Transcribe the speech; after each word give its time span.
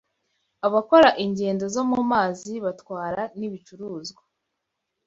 abakora 0.67 1.09
ingendo 1.23 1.65
zo 1.75 1.83
mu 1.91 1.99
mazi 2.11 2.51
batwara 2.65 3.21
n’ibicuruzwa. 3.37 4.23